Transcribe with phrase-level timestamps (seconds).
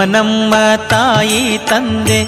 [0.00, 0.54] ಹನುಮನಮ್ಮ
[0.88, 2.24] ತಾಯಿ ತಂದೆ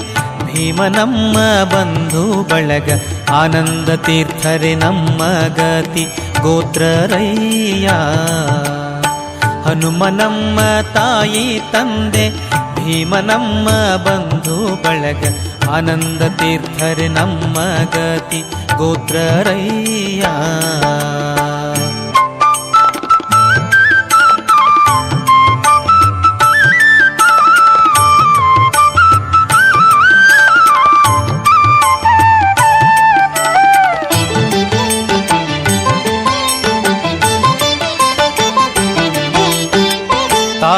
[0.47, 2.91] ಭೀಮ ನಮ್ಮ ಬಂಧು ಬಳಗ,
[3.31, 5.19] ಆನಂದ ತೀರ್ಥರೆ ನಮ್ಮ
[5.57, 6.05] ಗತಿ,
[6.43, 7.89] ಗೋತ್ರರಯ್ಯ.
[9.65, 10.61] ಹನುಮನಮ್ಮ
[10.95, 12.29] ತಾಯಿ ತಂದೆ
[12.75, 15.25] ಭೀಮ ನಮ್ಮ ಬಂಧು ಬಳಗ,
[15.71, 17.57] ಆನಂದ ತೀರ್ಥರೆ ನಮ್ಮ
[17.91, 18.45] ಗತಿ,
[18.77, 20.25] ಗೋತ್ರರಯ್ಯ.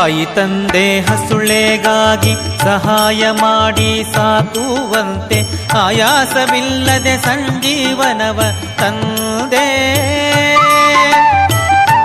[0.04, 8.40] ತಾಯಿ ತಂದೆ ಹಸುಳೆಗಾಗಿ ಸಹಾಯ ಮಾಡಿ ಸಾಕುವಂತೆ ಆಯಾಸವಿಲ್ಲದೆ ಸಂಜೀವನವ
[8.80, 9.66] ತಂದೆ.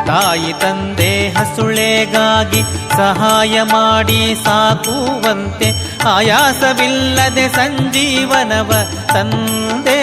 [0.07, 2.61] ತಾಯಿ ತಂದೆ ಹಸುಳೆಗಾಗಿ
[2.97, 8.71] ಸಹಾಯ ಮಾಡಿ ಸಾಕುವಂತೆ ಆಯಾಸವಿಲ್ಲದೆ ಸಂಜೀವನವ
[9.07, 10.01] ತಂದೆ.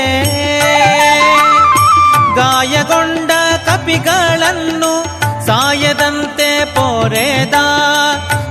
[2.34, 3.30] ಗಾಯಗೊಂಡ
[3.66, 7.56] ಕಪಿಗಳನ್ನು ಸಾಯದಂತೆ ಪೊರೆದ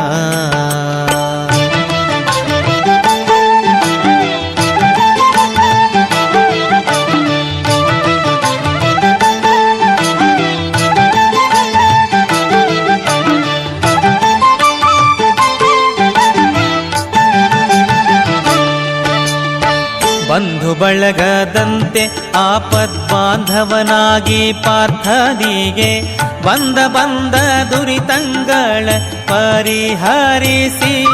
[20.68, 27.34] ಬಂಧು ಬಳಗದಂತೆ ಆಪದ್ಬಾಂಧವನಾಗಿ ಪಾರ್ಥನಿಗೆ ಬಂದ ಬಂದ
[27.70, 28.88] ದುರಿತಂಗಳ
[29.28, 31.06] ಪರಿಹರಿಸಿ.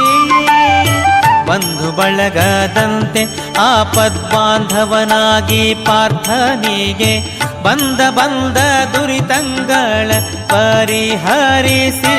[1.47, 3.27] ಬಂಧು ಬಳಗದಂತೆ
[3.59, 8.57] ಆಪದ್ಬಾಂಧವನಾಗಿ ಪಾರ್ಥನಿಗೆ ಬಂದ ಬಂದ
[8.95, 10.11] ದುರಿತಂಗಳ
[10.49, 12.17] ಪರಿಹರಿಸಿ.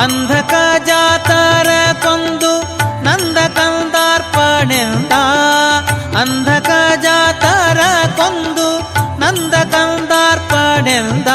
[0.00, 0.54] ಅಂಧಕ
[0.86, 1.68] ಜಾತರ
[2.02, 2.77] ಕೊಂದು
[3.08, 5.12] ನಂದ ಕಂದಾರ್ಪಣೆಂದ
[6.16, 6.70] ಅಂಧಕ
[7.02, 7.80] ಜಾತರ
[8.16, 8.78] ಕೊಂದು,
[9.20, 11.28] ನಂದ ಕಂದಾರ್ಪಣೆಂದ,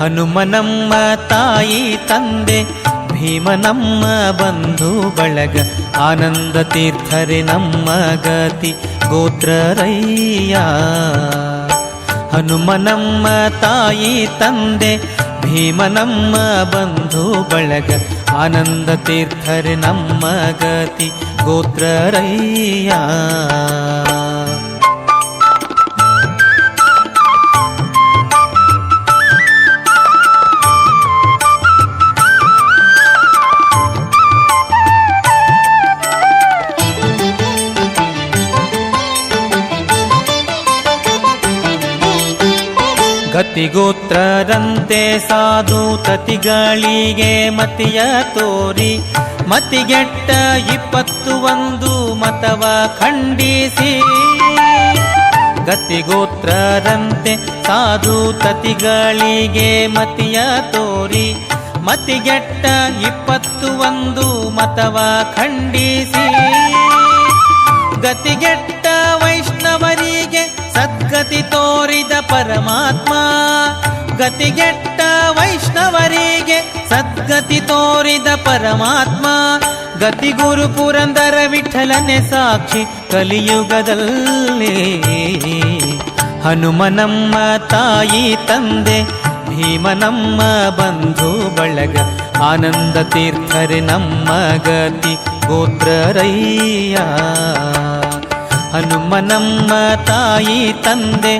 [0.00, 0.94] ಹನುಮನಮ್ಮ
[1.28, 2.64] ತಾಯಿ ತಂದೆ,
[3.12, 5.58] ಭೀಮನಮ್ಮ ಬಂಧು ಬಳಗ,
[5.98, 8.74] ಆನಂದ ತೀರ್ಥರೆ ನಮ್ಮ ಗತಿ,
[9.08, 10.56] ಗೋತ್ರರಯ್ಯ.
[12.31, 13.27] ಹನುಮನಮ್ಮ
[13.61, 14.93] ತಾಯಿ ತಂದೆ
[15.41, 16.35] ಭೀಮನಮ್ಮ
[16.73, 17.89] ಬಂಧು ಬಳಗ
[18.35, 20.23] ಆನಂದ ತೀರ್ಥರೆ ನಮ್ಮ
[20.61, 21.09] ಗತಿ
[21.43, 22.91] ಗೋತ್ರರಯ್ಯ
[43.40, 48.00] ಗತಿಗೋತ್ರರಂತೆ ಸಾಧು ತತಿಗಳಿಗೆ ಮತಿಯ
[48.34, 48.98] ತೋರಿ,
[49.48, 50.30] ಮತಿಗೆಟ್ಟ
[50.74, 52.64] ಇಪ್ಪತ್ತು ಒಂದು ಮತವ
[52.98, 53.92] ಖಂಡಿಸಿ.
[55.66, 60.40] ಗತಿಗೋತ್ರರಂತೆ ಸಾಧು ತತಿಗಳಿಗೆ ಮತಿಯ
[60.72, 61.48] ತೋರಿ,
[61.80, 62.66] ಮತಿಗೆಟ್ಟ
[63.02, 64.98] ಇಪ್ಪತ್ತು ಒಂದು ಮತವ
[65.36, 66.26] ಖಂಡಿಸಿ.
[68.02, 68.79] ಗತಿಗೆಟ್ಟ
[71.20, 73.12] ಸದ್ಗತಿ ತೋರಿದ ಪರಮಾತ್ಮ.
[74.16, 75.00] ಗತಿಗೆಟ್ಟ
[75.30, 79.26] ವೈಷ್ಣವರಿಗೆ ಸದ್ಗತಿ ತೋರಿದ ಪರಮಾತ್ಮ.
[79.98, 85.00] ಗತಿ ಗುರು ಪುರಂದರ ವಿಠಲನೆ ಸಾಕ್ಷಿ ಕಲಿಯುಗದಲ್ಲಿ.
[86.40, 87.34] ಹನುಮನಮ್ಮ
[87.68, 89.04] ತಾಯಿ ತಂದೆ,
[89.48, 90.40] ಭೀಮನಮ್ಮ
[90.70, 91.98] ಬಂಧು ಬಳಗ,
[92.42, 95.14] ಆನಂದ ತೀರ್ಥರೆ ನಮ್ಮ ಗತಿ
[95.46, 96.96] ಗೋತ್ರರಯ್ಯ.
[98.73, 99.71] ಹನುಮನಮ್ಮ
[100.05, 101.35] ತಾಯಿ ತಂದೆ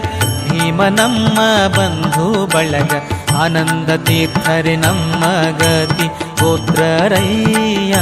[0.49, 1.39] ಭೀಮನಮ್ಮ
[1.77, 2.91] ಬಂಧು ಬಳಗ
[3.35, 5.23] ಆನಂದ ತೀರ್ಥರೆ ನಮ್ಮ
[5.57, 6.07] ಗತಿ
[6.41, 7.95] ಗೋತ್ರರಯ್ಯ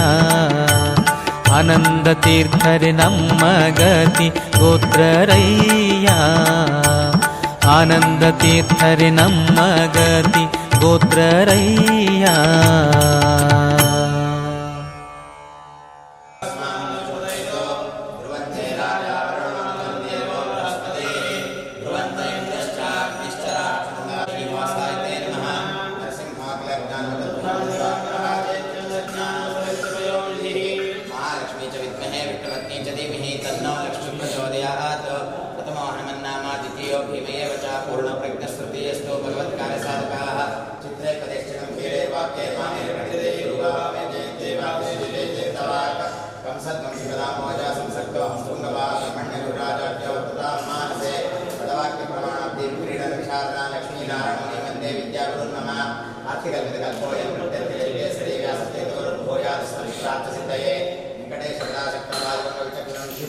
[1.51, 3.41] ಆನಂದ ತೀರ್ಥರೆ ನಮ್ಮ
[3.79, 4.27] ಗತಿ
[4.59, 6.09] ಗೋತ್ರರಯ್ಯ
[7.69, 9.59] ಆನಂದ ತೀರ್ಥರೆ ನಮ್ಮ
[9.93, 10.43] ಗತಿ
[10.79, 12.25] ಗೋತ್ರರಯ್ಯ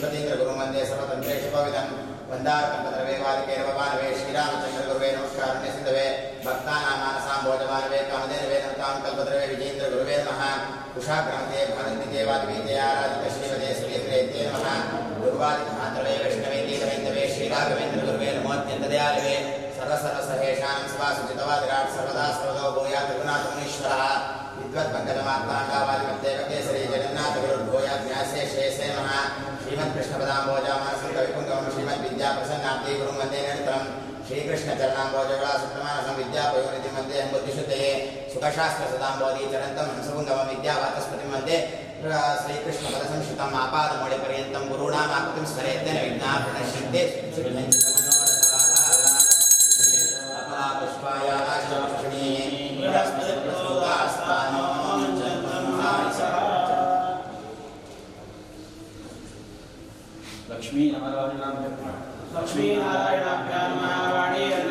[0.00, 1.90] श्रीमतीन्द्रगुरुमन्ये सर्वतन्त्रेषु पवितम्
[2.28, 6.04] वन्दार्कम्पद्रवेवादिकैरवमानवे श्रीरामचन्द्रगुरुवे नमस्कारण्यसिन्धवे
[6.44, 10.40] भक्तानां मानसां भोजमानवे कामदेनवे नमतां कल्पद्रवे विजेन्द्रगुरुवे नमः।
[11.00, 14.66] उषाग्रमते भारतीदेवादिवीते आराधित श्रीमते श्रीन्द्रेत्ये नमः।
[15.20, 19.36] गुरुवादिमहात्रवे वैष्णवे देवैन्दवे श्रीराघवेन्द्रगुरुवे नमोऽत्यन्तदयालवे
[19.76, 24.02] सर्वसर्वसहेषां स्वासुचितवा विराट् सर्वदा सर्वतो भूयात् रघुनाथमुनीश्वरः
[24.60, 26.30] विद्वद्भङ्गतमात्मा कावादिमत्ते
[26.92, 27.69] जगन्नाथगुरुर्
[28.52, 29.10] श्रेष्ठेमः
[29.62, 33.84] श्रीमत्कृष्णपदाम्बोजामः श्रीकविपुङ्गवं श्रीमद्विद्याप्रसन्नाब्दी गुरुं वंदे निरन्तरं
[34.28, 37.92] श्रीकृष्णचरणाम्बोजगलासुप्रमाणसं विद्यापयोनिधिं वंदे बुद्धिशुद्धये
[38.32, 41.56] सुखशास्त्रसदाम्बोधि चरन्तं हंसपुङ्गवं विद्यावाचस्पतिं वंदे
[42.42, 47.02] श्रीकृष्णपदसंश्रुतम् आपादमौलिपर्यन्तं गुरूणामाकृतिं स्मरेत्तेन विघ्नाः प्रणश्यन्ते
[60.70, 61.68] लक्ष्मीनारायणाभ्य
[62.34, 64.69] लक्ष्मीनारायणाभ्या नारायणे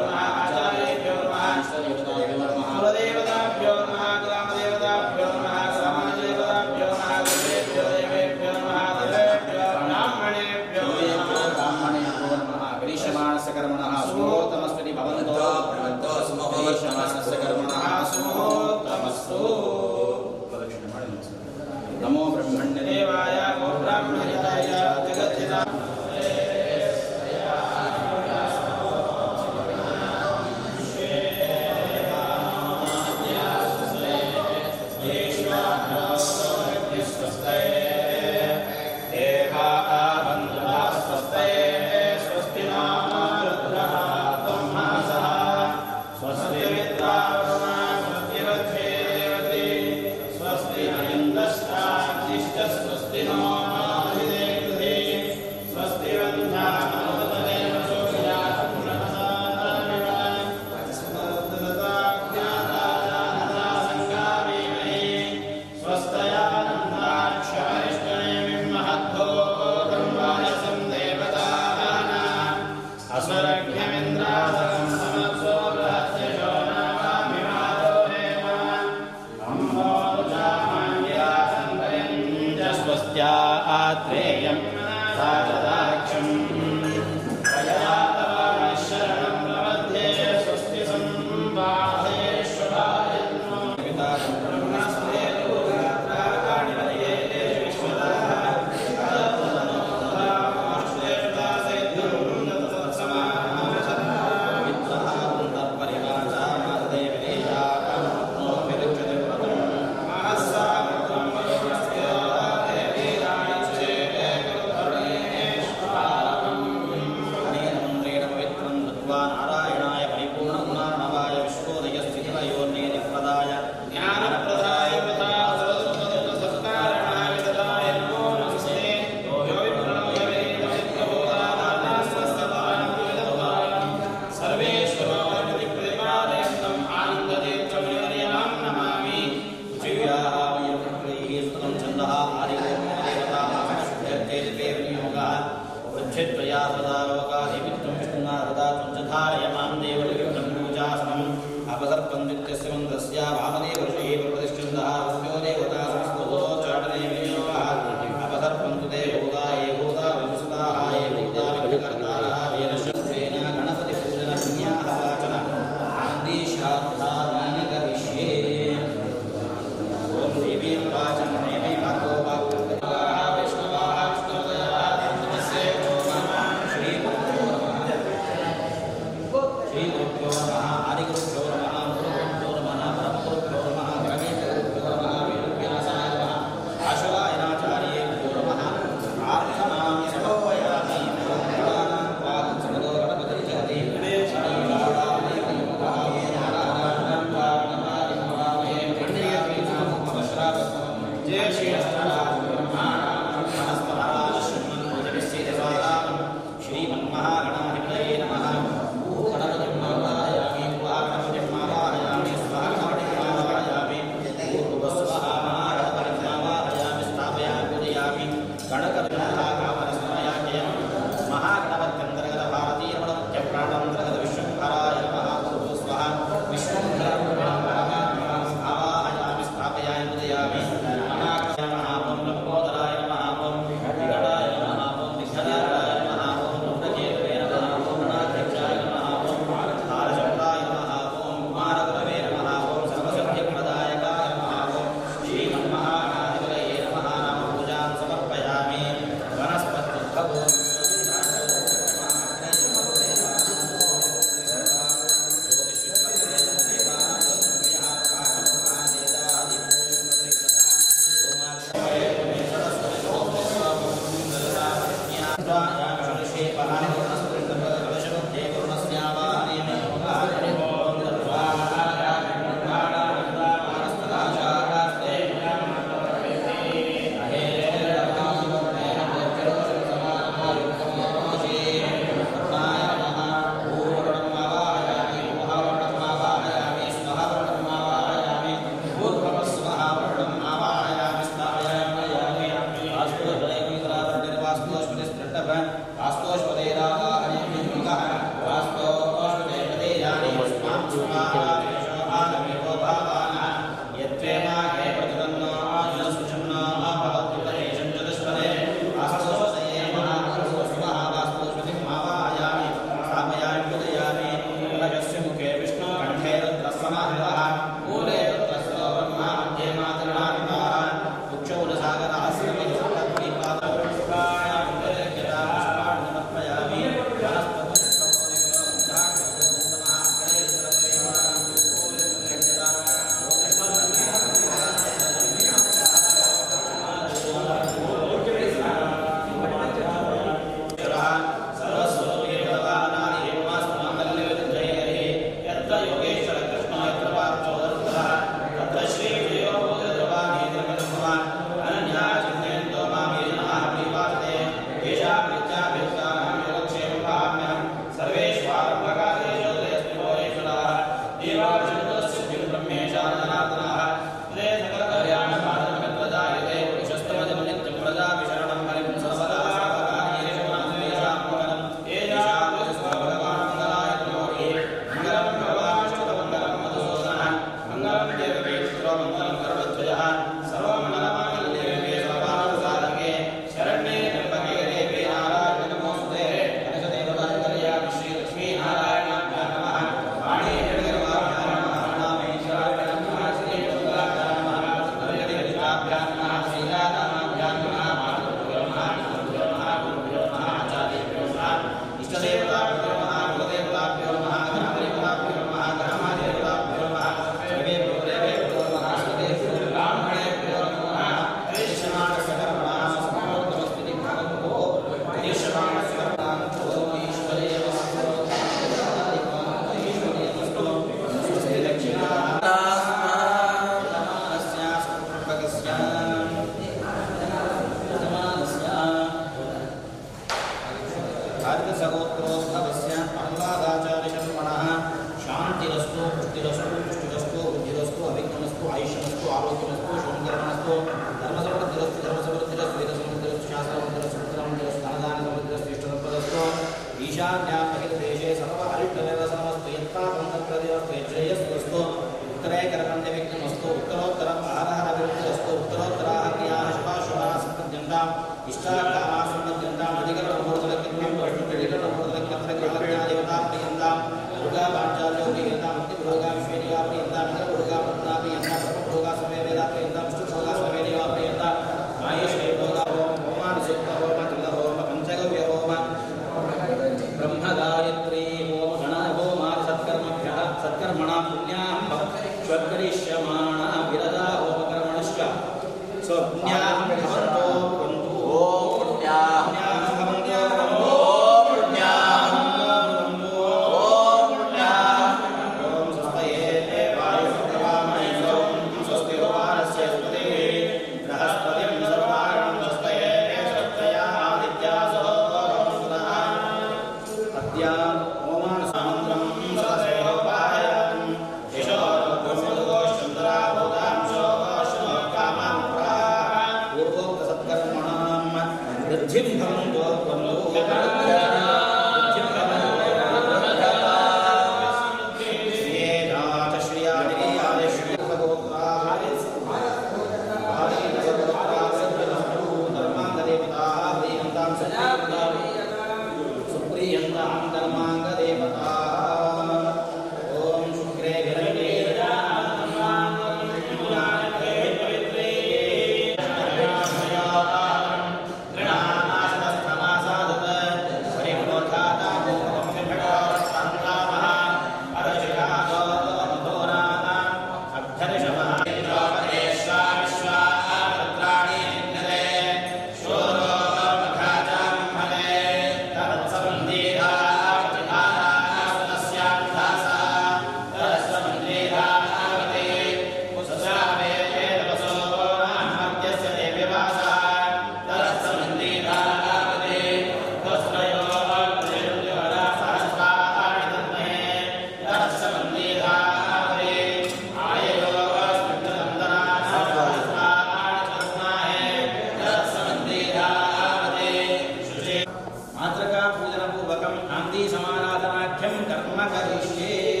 [597.31, 600.00] शांति समाराधनाख्यम कर्म करिष्ये।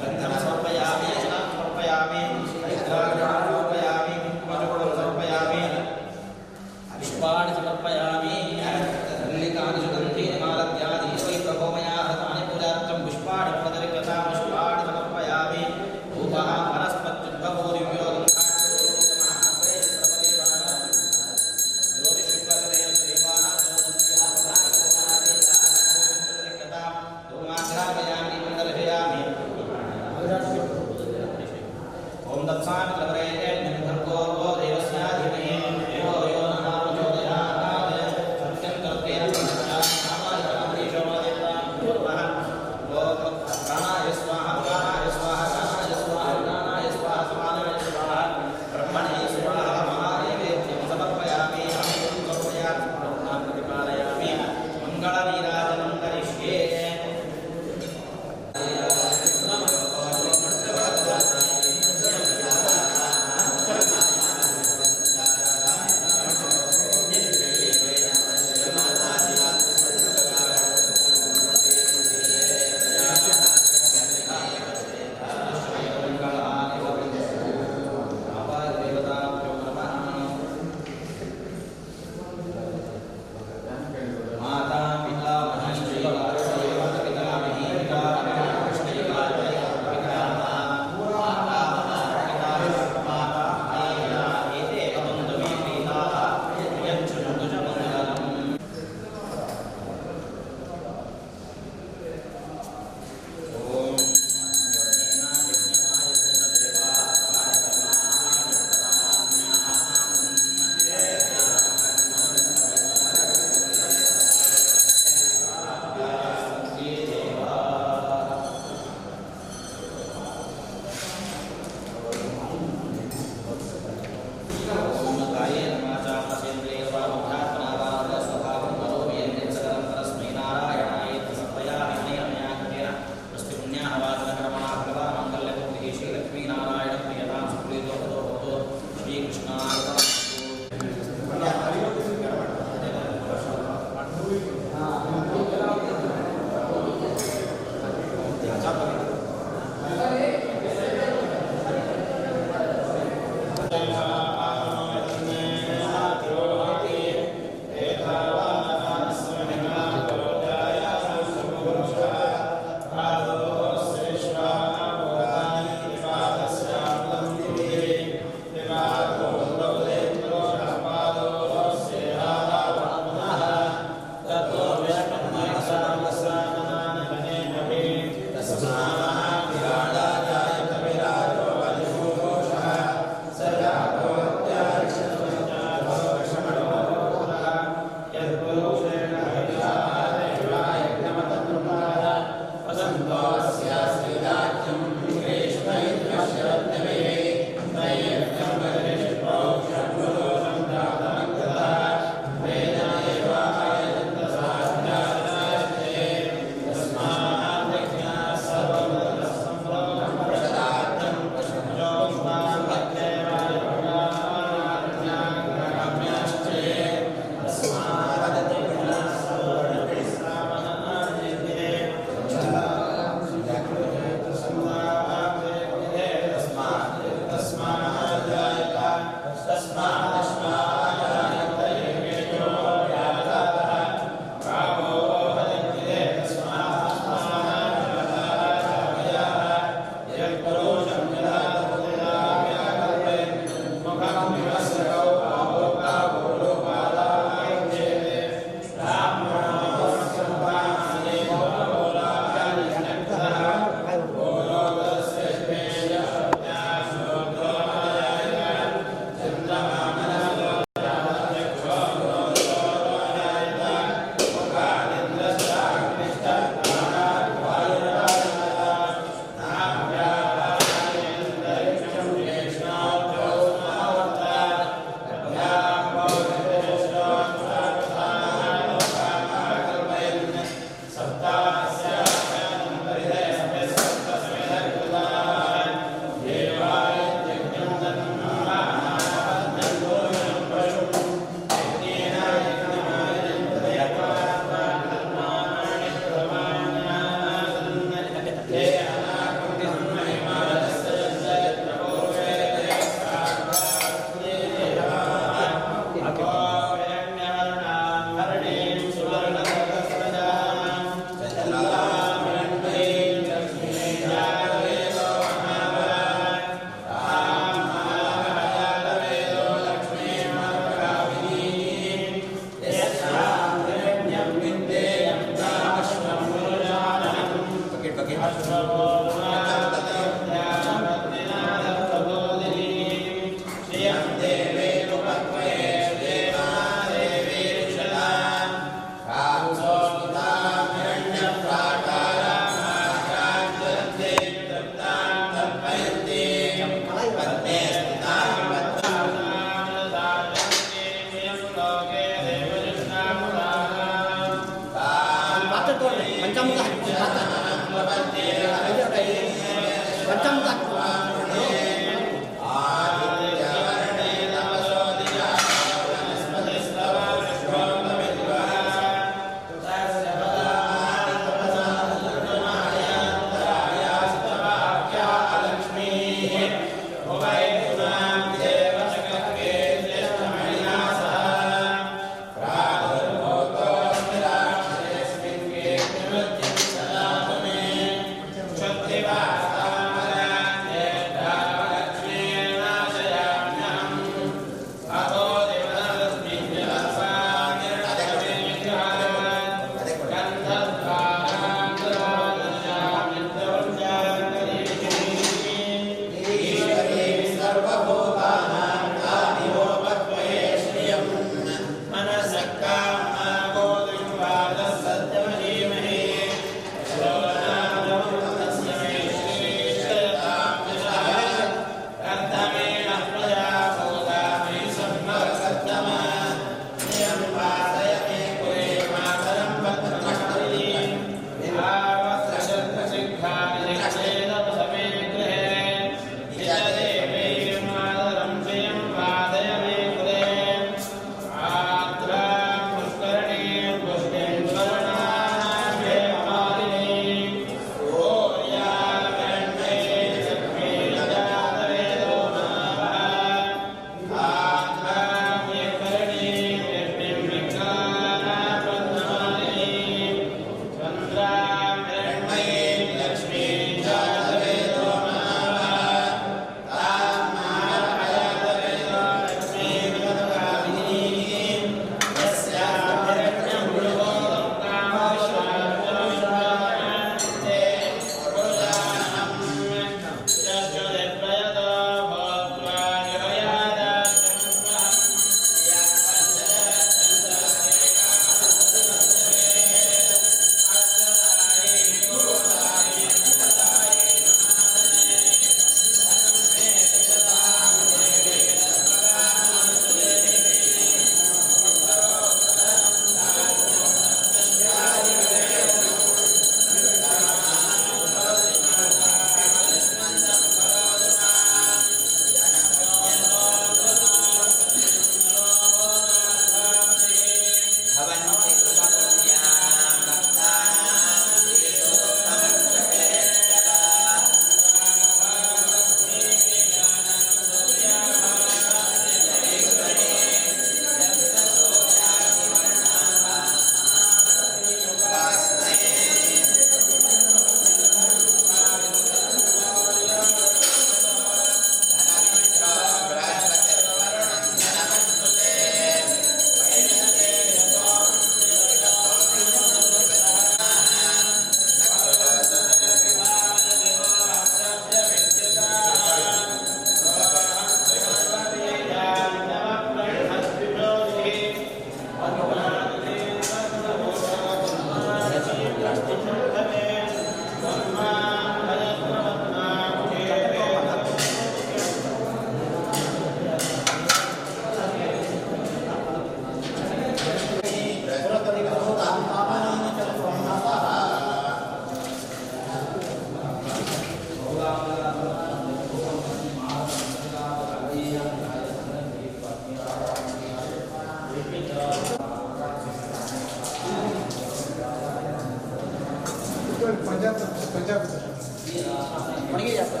[599.52, 599.84] Bonilla ya ¿ah?
[599.84, 600.00] está.